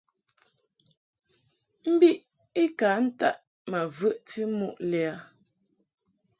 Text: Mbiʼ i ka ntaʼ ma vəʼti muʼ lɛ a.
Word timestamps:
Mbiʼ 1.91 2.17
i 2.63 2.65
ka 2.79 2.89
ntaʼ 3.05 3.37
ma 3.69 3.79
vəʼti 3.97 4.41
muʼ 4.57 4.77
lɛ 4.89 5.01
a. 5.13 5.15